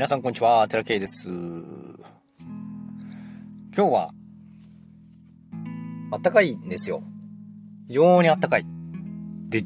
[0.00, 1.28] 皆さんこんにちは、寺圭です。
[1.28, 1.98] 今
[3.76, 4.14] 日は、
[6.10, 7.02] あったかいんですよ。
[7.86, 8.64] 非常にあったかい。
[9.50, 9.62] で、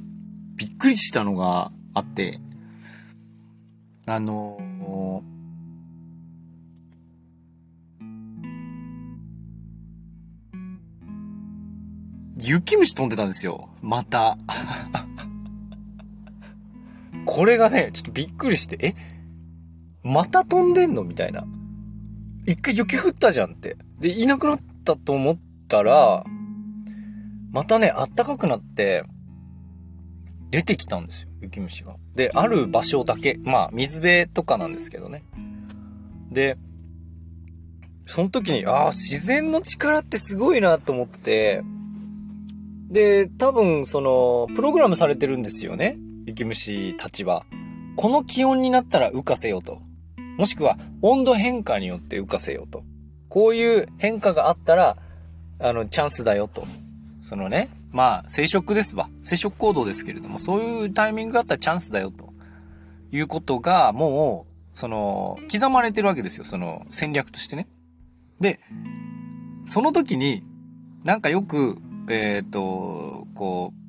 [0.56, 2.40] びっくりしたのがあって、
[4.06, 5.22] あの
[12.40, 13.68] 雪虫飛んでたんですよ。
[13.82, 14.36] また。
[17.24, 19.13] これがね、ちょっとびっくりして、え？
[20.04, 21.02] また飛んでんの？
[21.02, 21.44] みたいな。
[22.46, 23.76] 一回雪降ったじゃんって。
[23.98, 26.24] で、いなくなったと思ったら、
[27.50, 29.04] またね、あったかくなって、
[30.50, 31.96] 出てきたんですよ、雪虫が。
[32.14, 35.24] で、ある場所だけ、まあ、水辺とかなんですけどね。
[36.30, 36.58] で、
[38.06, 41.62] その時に、ああ、自然の力ってすごいなと思って、
[42.90, 45.96] で、多分、その、プログラムされてるんですよね。
[46.26, 47.44] 雪虫たちは。
[47.96, 49.80] この気温になったら浮かせようと。
[50.36, 52.82] もしくは、温度変化によって浮かせようと。
[53.28, 54.96] こういう変化があったら、
[55.58, 56.66] あの、チャンスだよと。
[57.22, 59.08] そのね、まあ、生殖ですわ。
[59.22, 62.34] 生殖行動ですけれども、そういうタイミングがあったらチャンスだよと。
[63.12, 66.44] いうことが、もう、その、刻まれてるわけですよ。
[66.44, 67.68] その、戦略としてね。
[68.40, 68.58] で、
[69.64, 70.42] その時に、
[71.04, 73.83] なんかよく、えっ、ー、と、こう、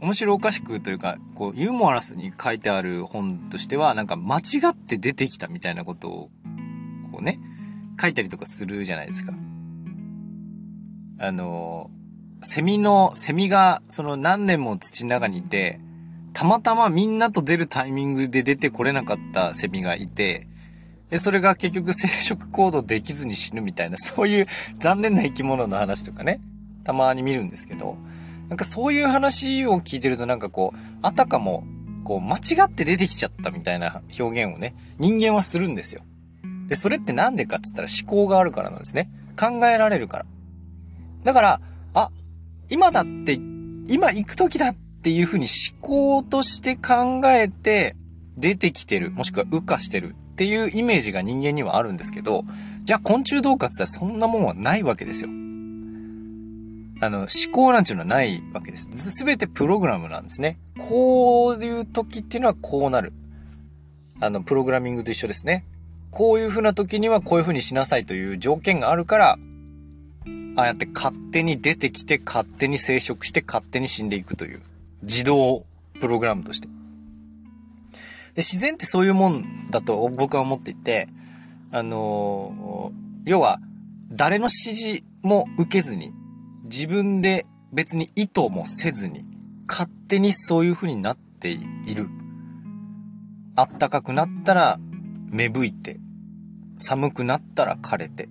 [0.00, 6.30] 面白おかしくというか、こう、ユーモアラスに書いてある本としては、なんか間違って出てきたみたいなことを、
[7.10, 7.40] こうね、
[8.00, 9.32] 書いたりとかするじゃないですか。
[11.18, 11.90] あの、
[12.42, 15.80] セミの、セミが、その何年も土の中にいて、
[16.34, 20.46] たまたまみんなと出るタイミングで出てこれなかったセミがいて、
[21.08, 24.46] で、それが結局生殖行動できずに死ぬみたいな、そういう
[24.78, 26.40] 残念な生き物の話とかね、
[26.84, 27.96] たまに見るんですけど、
[28.48, 31.64] なんかそういう話を聞いてるとなんかこう、あたかも、
[32.04, 36.02] こう、間違って出てきちゃったみたいな表現をね、人間はするんですよ。
[36.68, 39.10] で、それってなんでかって言ったら思考があるからなんですね。
[39.38, 40.26] 考えられるから。
[41.24, 41.60] だから、
[41.94, 42.10] あ、
[42.68, 43.34] 今だって、
[43.88, 47.96] 今行く時だっていうふうに思考として考えて
[48.36, 52.44] 出てきてる、もしくは羽化してるっていうイメージが人間にはあるんですけど、
[52.84, 55.30] じゃあ昆虫どうかって言ったらそんなもんはないわけですよ。
[57.00, 58.88] あの、思考なんていうのはないわけです。
[59.10, 60.58] すべてプログラムなんですね。
[60.78, 63.12] こういう時っていうのはこうなる。
[64.20, 65.64] あの、プログラミングと一緒ですね。
[66.10, 69.38] こういう風な時にはこういう風にしなさいという条件があるから、
[70.56, 74.62] ああやって勝手に出てきて、勝手に生殖して、勝手に死んでいくという、
[75.02, 75.66] 自動
[76.00, 76.68] プログラムとして。
[76.68, 81.08] で自然ってそういうもんだと僕は思っていて、
[81.72, 83.60] あのー、要は、
[84.10, 86.12] 誰の指示も受けずに、
[86.70, 89.24] 自分で別に意図もせずに、
[89.68, 92.08] 勝手にそういう風になっている。
[93.54, 94.78] あったかくなったら
[95.30, 95.98] 芽吹いて、
[96.78, 98.28] 寒くなったら枯れて。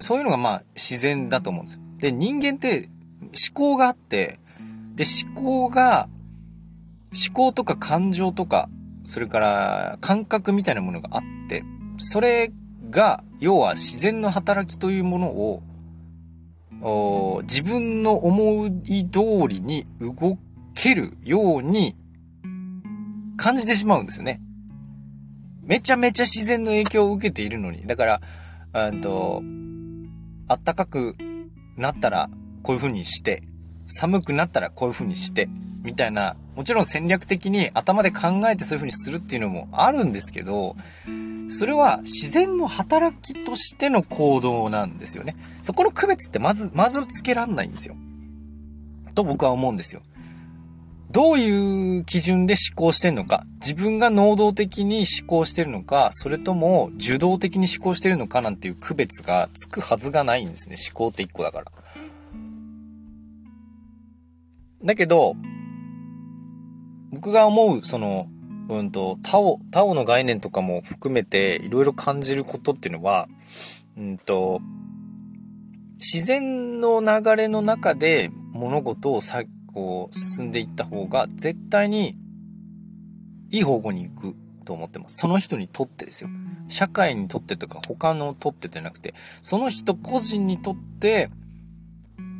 [0.00, 1.82] そういうのがまあ自然だと思うんですよ。
[1.98, 2.88] で、人間って
[3.22, 4.40] 思考があって、
[4.94, 6.08] で、思考が、
[7.12, 8.68] 思考とか感情とか、
[9.04, 11.64] それから感覚みたいなものがあって、
[11.98, 12.52] それ
[12.90, 15.62] が、要は自然の働きというものを
[17.42, 20.38] 自分の思い通りに動
[20.74, 21.96] けるように
[23.36, 24.40] 感じてしまうんですね。
[25.62, 27.86] めちゃめちゃ自然の影響を受けているのに。
[27.86, 28.20] だか
[28.72, 29.42] ら、うんと、
[30.48, 31.16] 暖かく
[31.76, 32.28] なったら
[32.62, 33.42] こういう風にして、
[33.86, 35.48] 寒くなったらこういう風にして、
[35.82, 40.76] みたいな、もちろん戦略的に頭で考えてそういう風にするっていうのもあるんですけど、
[41.50, 45.36] それは自然の働きとしての行動なんですよね。
[45.62, 47.96] そこの区別ってまず、まずつけらんないんですよ。
[49.14, 50.02] と僕は思うんですよ。
[51.10, 60.76] どういう基準で思考してんのか、自分が能動的に思考してるのか、それとも受動的に思考してるのかなんていう区別がつくはずがないんですね。
[60.88, 61.72] 思考って一個だから。
[64.84, 65.34] だけど、
[67.10, 68.28] 僕が思う、その、
[68.76, 73.28] うんと、タオ、タオの概念とかも含めていろいろ感じることっていうのは、
[73.96, 74.60] うんと、
[75.98, 82.16] 自然の流れの中で物事をさ、こう、進んでいった方が絶対に
[83.50, 85.16] いい方向に行くと思ってます。
[85.16, 86.30] その人にとってですよ。
[86.68, 91.30] 社会にとってとか他のとってじゃなくて、その人個人にとって、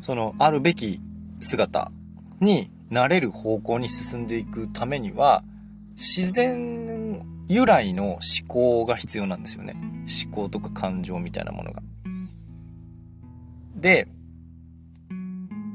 [0.00, 1.00] その、あるべき
[1.40, 1.90] 姿
[2.40, 5.42] になれる方向に進んでいくためには、
[6.00, 9.76] 自然由来の思考が必要なんですよね。
[10.24, 11.82] 思考とか感情みたいなものが。
[13.76, 14.08] で、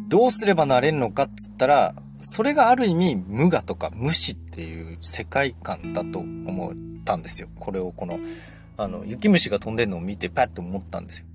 [0.10, 7.48] どうすればなれるのかっつったら、それがある意味無我とか無視っていう世界観だと思ったんですよ。
[7.60, 8.18] これをこの
[8.78, 11.26] あの、雪虫が飛んでるのを見てパッと思ったんですよ。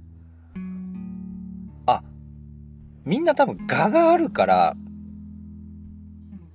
[1.87, 2.03] あ、
[3.05, 4.77] みんな多分我があるから、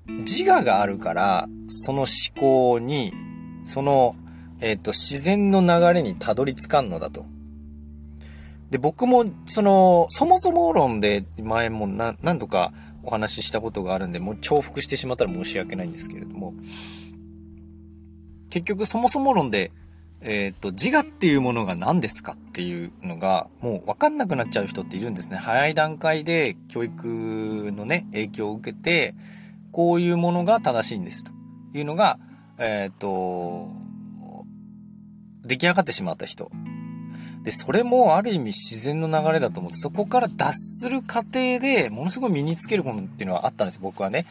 [0.08, 2.08] 自我があるから、その思
[2.40, 3.14] 考に、
[3.66, 4.16] その、
[4.62, 7.26] えっ、ー、と、自然の流れにたどり着かんのだと。
[8.70, 12.74] で、僕も、その、そもそも論で前も何何度か
[13.04, 16.54] お話ししたことがあるんで、もう重複してしまったら申し訳ないんですけれども、
[18.50, 19.72] 結局そもそも論で、
[20.22, 25.38] えっ、ー、と、自我っていうものが何ですかっていうのが、もう分かんなくなっちゃう人っているんですね。
[25.38, 29.14] 早い段階で教育のね、影響を受けて、
[29.72, 31.32] こういうものが正しいんですと
[31.78, 32.18] いうのが、
[32.58, 33.70] えっ、ー、と、
[35.44, 36.52] 出来上がってしまった人。
[37.44, 44.26] で、それもある意味自然の流れだと思って、そこから脱する過程でものすごい身につけるものっていうのはあったんです、僕はね。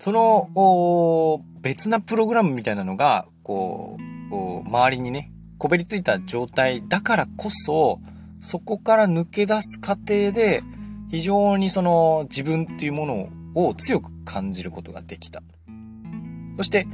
[0.00, 8.00] その、別なプログラムみたいなのが、こう、周りにね、こべりついた状態だからこそ、
[8.40, 10.62] そこから抜け出す過程で、
[11.10, 15.42] 非常にその自分っていうものを強く感じることができた。
[16.56, 16.86] そして、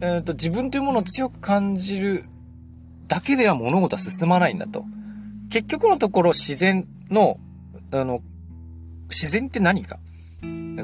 [0.00, 2.24] え、ー、と、自分というものを強く感じる
[3.06, 4.84] だけでは物事は進まないんだと。
[5.50, 7.38] 結局のところ自然の、
[7.90, 8.20] あの、
[9.08, 9.98] 自然って何か？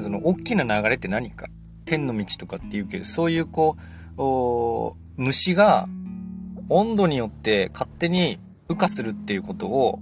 [0.01, 1.47] その大きな流れって何か？
[1.85, 3.77] 天の道とかって言うけど、そういうこ
[4.17, 5.87] う、虫が
[6.67, 9.99] 温度によって勝手に羽化するっていうことを、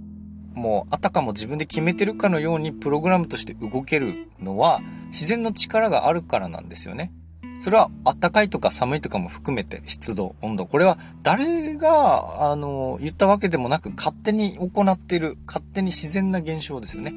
[0.54, 7.12] もうあたかも自分で決めてるかのようにプログラムとして動けるのは自然の力があるからなんですよね。
[7.60, 10.66] それは暖かいとか寒いとかも含めて湿度、温度。
[10.66, 17.14] これは誰が、あの、言ったわけでもなく勝手に行っている、勝手に自然な現象ですよね。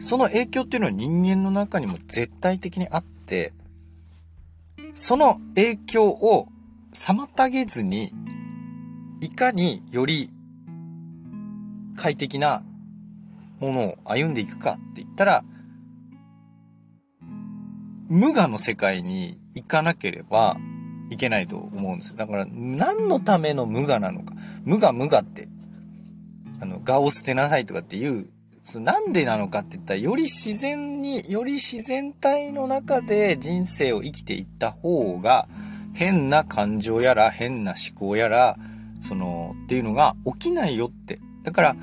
[0.00, 3.52] その影響っていうのは人間の中にも絶対的にあって、
[4.94, 6.48] その影響を
[6.92, 8.12] 妨げずに、
[9.20, 10.30] いかにより
[11.96, 12.62] 快適な
[13.60, 15.44] ものを歩んでいくかって言ったら、
[18.08, 20.56] 無我の世界に行かなければ
[21.10, 22.16] いけないと思うんですよ。
[22.16, 24.34] だから、何のための無我なのか。
[24.64, 25.48] 無我無我って、
[26.60, 28.30] あの、我を捨てなさいとかっていう
[28.78, 35.48] なんでなのかって言ったら、より自然に、より自然体の中で人生を生きていった方が、
[35.94, 38.56] 変な感情やら、変な思考やら、
[39.00, 41.18] その、っていうのが起きないよって。
[41.42, 41.76] だから、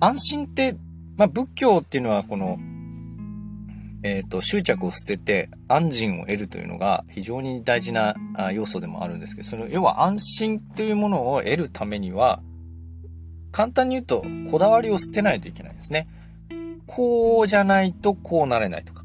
[0.00, 0.76] 安心って、
[1.16, 2.58] まあ仏教っていうのはこの、
[4.02, 8.14] えっ、ー、と、執着を捨てて安心を得るというのが非常に大事な
[8.52, 12.40] 要素でもあるんですけど、その、要は安心というものを得るためには、
[13.52, 16.08] 簡単に言うと、こだわりを捨てないといけないですね。
[16.86, 19.04] こうじゃないとこうなれないとか、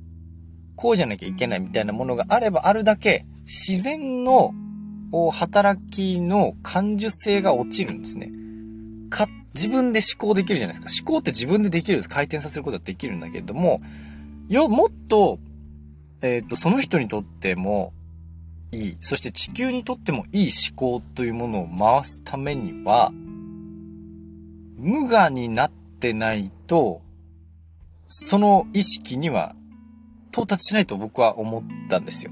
[0.75, 4.53] こうじゃなきゃいけないみたいなものがあればあるだけ、自然の
[5.31, 8.31] 働きの感受性が落ちるんですね。
[9.53, 11.03] 自分で思考できるじゃないですか。
[11.03, 12.09] 思考って自分でできるんです。
[12.09, 13.81] 回転させることはできるんだけれども、
[14.49, 15.39] よ、もっと、
[16.21, 17.94] えっ、ー、と、その人にとっても
[18.71, 23.11] いい、そして地球にとってもいい思考というものを回すためには、
[24.77, 27.01] 無我になってないと、
[28.07, 29.55] その意識には
[30.31, 32.31] 到達しないと僕は思ったんですよ。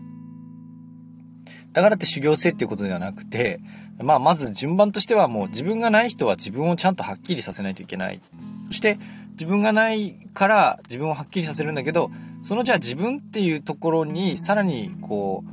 [1.74, 3.60] だからって修行性っていうことではなくて、
[4.02, 8.22] まあまず順番としてはもう自分がない人は自分をちゃんとはっきりさせないといけない。
[8.68, 8.98] そして
[9.36, 12.10] 自分がないから自分をはっきりさせるんだけど、
[12.42, 15.44] そのじゃあ自分っていうところにさらにこ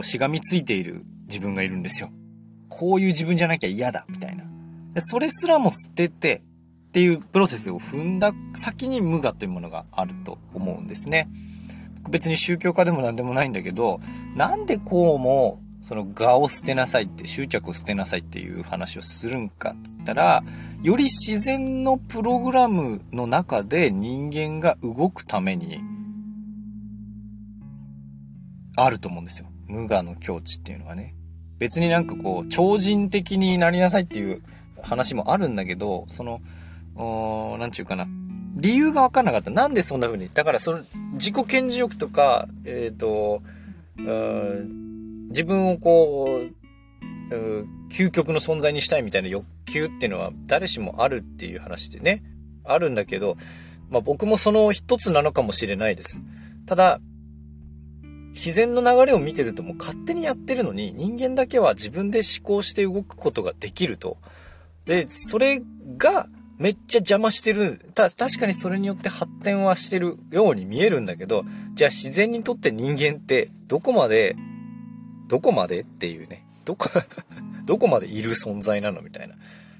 [0.00, 2.10] う、しがみついている自分がいるんですよ。
[2.68, 4.44] こういう自分じゃなきゃ嫌だ、みたいな。
[5.00, 6.42] それすらも捨てて
[6.88, 11.28] っていうプロセスを踏んだ先に無我というものがあると思うんですね。
[12.08, 14.00] 別に宗教家でも何でもないんだけど、
[14.34, 20.42] なんでこうも、その我を捨てなさいって、執着を捨てなさいっていう話をするんかっつったら、
[20.82, 25.78] より自然のプログラムの中で人間が動くために、
[28.74, 29.46] あると思うんですよ。
[29.68, 31.14] 無我の境地っていうのはね。
[31.60, 34.42] 別になんかこう、超人的になりなさいっていう
[34.82, 36.40] 話もあるんだけど、その、
[37.58, 38.08] なんちゅうかな。
[38.56, 39.52] 理由がわかんなかった。
[39.52, 40.30] なんでそんな風に？
[40.34, 43.40] だからその、自己顕示欲とか、えっ、ー、と、
[45.28, 46.56] 自分をこう、
[47.90, 52.22] 究極の存在にしたいみたいな欲求っていうのは誰しもあるっていう話でね、
[52.64, 53.36] あるんだけど、
[53.90, 56.20] まあ僕もその一つなのかもしれないです。
[56.66, 57.00] ただ、
[58.32, 64.18] 自然の流れを見てるともう勝手にやってるのに人間だけは自分で思考して動くことができると。
[64.84, 65.62] で、それ
[65.96, 66.28] が
[66.58, 67.80] めっちゃ邪魔してる。
[67.94, 74.36] た、確かにそれによって発展はしてるように見えるんだけど、じゃあ自然にとって人間ってどこまで、
[75.28, 76.44] どこまでっていうね。
[76.64, 76.88] どこ
[77.64, 79.36] どこまでいる存在なのみたいな。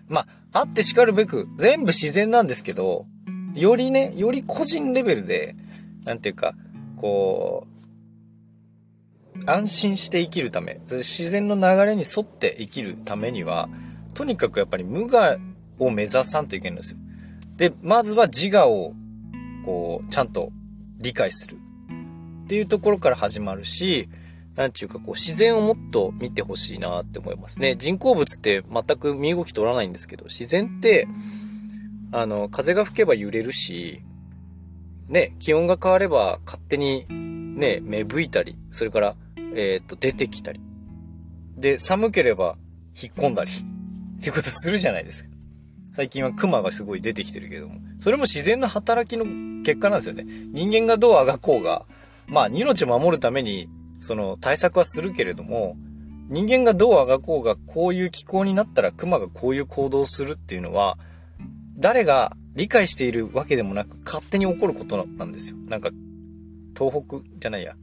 [0.08, 3.06] まあ、あって叱るべく、全部自然なんですけど、
[3.54, 5.56] よりね、より個人レベルで、
[6.04, 6.54] なんていうか、
[6.96, 7.76] こう、
[9.46, 13.68] 安心して生きるため、自然の流れに沿って生きるためには、
[14.14, 15.38] とにかくやっぱり無我
[15.78, 16.98] を目指さんといけないんですよ。
[17.56, 18.94] で、まずは自我を、
[19.64, 20.50] こう、ちゃんと
[20.98, 21.58] 理解する。
[22.44, 24.08] っていうところから始まるし、
[24.56, 27.76] なんちゅうかこう自然をもっと見てほしいなって思いますね。
[27.76, 31.06] 人工物って全く身動き取らないんですけど、自然って、
[32.10, 34.00] あの、風が吹けば揺れるし、
[35.08, 37.06] ね、気温が変われば勝手に
[37.56, 39.16] ね、芽吹いたり、それから、
[39.54, 40.60] えっ、ー、と、出てきたり。
[41.56, 42.56] で、寒ければ
[43.00, 43.50] 引っ込んだり。
[43.50, 45.30] っていうことするじゃないですか。
[45.94, 47.80] 最近は熊がすごい出てきてるけども。
[48.00, 49.24] それも自然の働きの
[49.64, 50.24] 結果なんですよね。
[50.52, 51.84] 人間がどうあがこうが、
[52.26, 53.68] まあ、命を守るために、
[54.06, 55.76] その対策はするけれども、
[56.28, 60.96] 人間がどうあがこうがこういう気候になったら熊がこういう行動をするっていうのは、
[61.76, 65.56] 誰が理解しているわけでもなく勝手に起こることなんですよ。
[65.66, 65.90] なんか、
[66.78, 67.74] 東北じゃないや、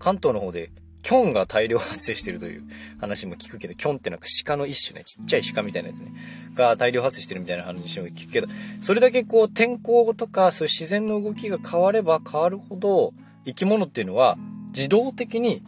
[0.00, 2.64] 関東の方でキョンが大量発生してるという
[3.00, 6.12] 話も聞くけど、キョンってなんか鹿の一種ね、ちっちゃい鹿みたいなやつね、
[6.56, 8.48] が大量発生してるみたいな話も聞くけど、
[8.82, 14.36] それだけこう天候とかそういう自然の動きが変われば変わるほど、生き物っていうのは
[14.68, 15.62] 自動的に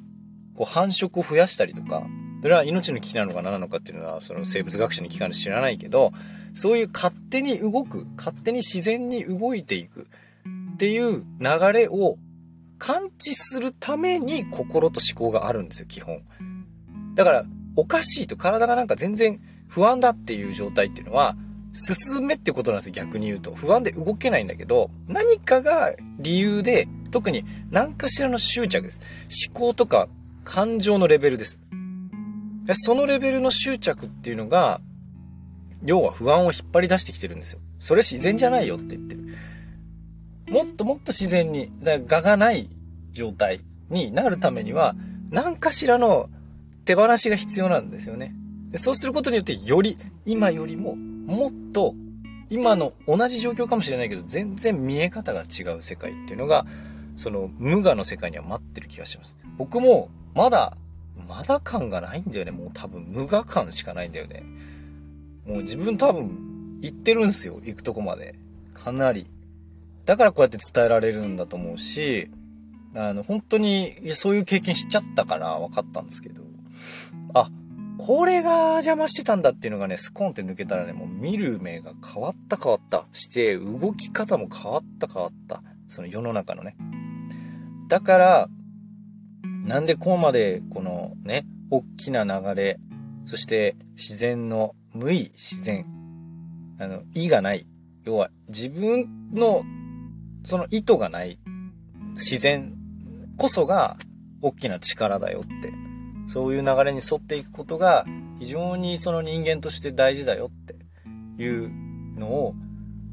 [0.55, 2.07] こう繁殖を増やしたりとか、
[2.43, 6.13] それは命の危機なのか何なのかっていうのは、その生物学者に聞かない知らないけど、
[6.55, 10.09] そういう勝手に動く、勝手に自然に動いていく
[10.75, 12.17] っていう流れを
[12.79, 16.23] 感知するために心と思考があるんですよ、基本。
[17.15, 17.45] だから、
[17.77, 21.37] おかしいと体がなんか全然不安だっていう状態っていうのは、
[21.73, 23.55] 進めってことなんですよ、逆に言うと。
[23.55, 29.01] 不安で動けないんだけど、何かが理由で、特に何かしらの執着です。
[29.49, 30.09] 思考とか
[30.45, 31.61] 感情のレベルです。
[32.75, 34.81] そのレベルの執着っていうのが、
[35.85, 37.61] 要は不安を引っ張り出してきてるんですよ。
[37.79, 39.21] それ自然じゃないよって言ってる。
[40.51, 42.69] もっともっと自然に、だから我がない
[43.13, 44.95] 状態になるためには、
[45.31, 46.29] 何かしらの
[46.85, 48.35] 手放しが必要なんですよね。
[48.71, 51.95] でそうすることによって、より、今よりも、もっと、
[52.51, 56.67] 今の同じ状況かもしれないけど、全然見え方が違う世界っていうのが、
[57.21, 59.37] その無我の世界には待ってる気がします。
[59.59, 60.79] 僕も、まだ、
[61.29, 62.51] まだ感がないんだよね。
[62.51, 64.43] もう多分無我感しかないんだよね。
[65.47, 67.61] もう自分多分、行ってるんすよ。
[67.63, 68.37] 行くとこまで。
[68.73, 69.27] かなり。
[70.07, 72.31] だからこうやって伝えられるんだと思うし、
[72.95, 76.41] あの、本当に、そういう経験しちゃったから分かったんですけど、
[77.35, 77.51] あ、
[77.99, 83.05] これが邪魔してたんだっていうのがね、スコンって抜けたらね、もう見る目が変わった変わった。
[83.13, 85.63] して、動き方も変わった変わった。
[85.87, 86.77] その世の中のね。
[87.91, 88.49] だから、
[89.65, 92.79] なんでこうまで、このね、大きな流れ、
[93.27, 95.85] そして自然の無意自然、
[96.79, 97.67] あの、意がない。
[98.05, 99.65] 要は自分の
[100.45, 101.41] その意図がない
[102.15, 102.77] 自然
[103.37, 103.97] こそが
[104.41, 105.73] 大きな力だよって、
[106.29, 108.07] そういう流れに沿っていくことが
[108.39, 111.69] 非常にその人間として大事だよっていう
[112.17, 112.55] のを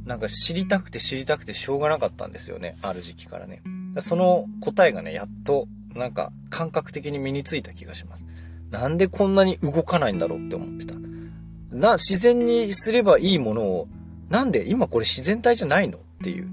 [0.05, 2.77] なんか知りたくて知りたくてしょうがなかったんですよね。
[2.83, 3.63] ある時期からね。
[4.01, 8.25] その答えがね、やっとなんか感覚的に身についた気がします。
[8.71, 10.95] なんでこんなに動かないんだろうって思ってた。
[11.71, 13.87] な、自然にすればいいものを、
[14.29, 16.47] なんで今これ自然体じゃないのっていう。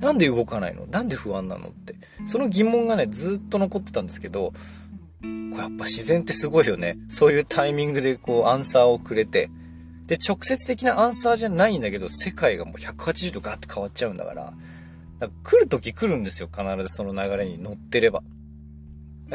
[0.00, 0.86] なんで動かないの？
[0.86, 1.94] なんで不安なのって。
[2.26, 4.56] その疑問がね、ずっと残ってたんですけど、こ
[5.22, 6.98] れやっぱ自然ってすごいよね。
[7.08, 9.50] そういうタイミングでこうアンサーをくれて。
[10.06, 14.52] で、直接的なアンサーじゃないんだけど、世界がもう180度ガーって変わっちゃうんだから。
[15.28, 16.48] か来る時来るんですよ。
[16.50, 18.22] 必ずその流れに乗ってれば。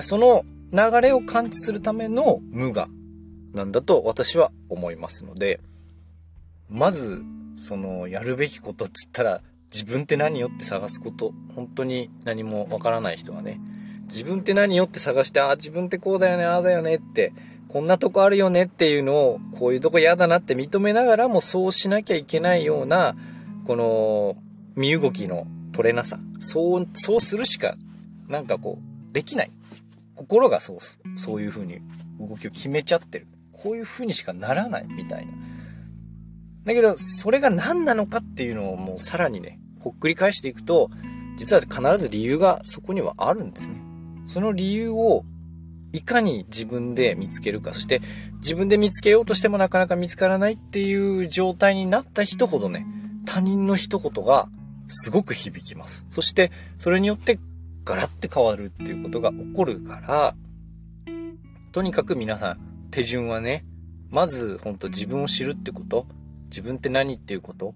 [0.02, 2.88] その流れを感知するための無我
[3.54, 5.60] なんだと私は思いますので、
[6.70, 7.24] まず、
[7.56, 9.42] その、やるべきことっつったら、
[9.72, 13.60] 自分って何よって探すこと、本当に何もわからない人はね、
[14.08, 17.34] 自分って何よって探して、ああ、自分ってこうだよね、ああだよねって、
[17.68, 23.16] こんなとこあるよねっていうのを、こういうとこ嫌だなって認めながらもそうしなきゃいけないような、
[23.66, 24.36] この、
[24.76, 26.18] 身動きの取れなさ。
[26.40, 27.78] そう、そうするしか、
[28.28, 29.52] なんかこう、できない。
[30.16, 30.78] 心がそう、
[31.20, 31.82] そういう風に
[32.20, 33.28] 動きを決めちゃってる。
[33.52, 35.34] こういう風にしかならないみたいな。
[36.66, 40.90] だけど、それが何なのかっていうのをもうさらにね、ほっくり返していくと、
[41.38, 43.76] 実は必ず理由がそこにはあるんですね。
[44.26, 45.26] その理由を
[45.94, 48.02] いかに自分で見つけるか、そして
[48.40, 52.88] 自分で見つけようとしてもなかなか見つからないっていう状態になった人ほどね、
[53.28, 54.50] 他人の一言が
[54.88, 56.06] すごく響きます。
[56.10, 57.40] そしてそれによって
[57.84, 60.36] ガラッて変わるっていうことが起こるから、
[61.72, 63.66] とにかく皆さん手順はね、
[64.10, 66.08] まず本当自分を知るってこと
[66.50, 67.76] 自分って何っていうこと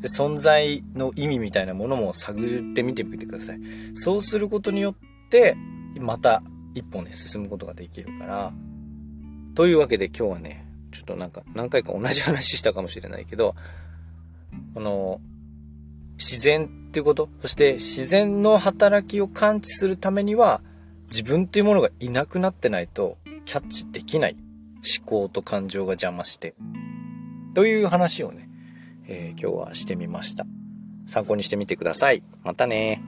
[0.00, 3.60] で存在の意味みたいなものも探ってみてみてください。
[3.94, 5.56] そうすることによって、
[5.98, 6.42] また
[6.74, 8.52] 一本ね、進むことができるから。
[9.54, 13.54] というわけで今日はね、ちょっとなんか何回か同じ話したかもしれないけど、
[14.74, 15.20] あの、
[16.20, 20.60] 自然っていうこと、そして自然の働きを感知するためには、
[21.08, 24.36] 自分っていうものがいなくなってないとキャッチできない
[24.98, 26.54] 思考と感情が邪魔して。
[27.54, 28.48] という話をね、
[29.08, 30.44] えー、今日はしてみました。
[31.06, 32.22] 参考にしてみてください。
[32.44, 33.02] またね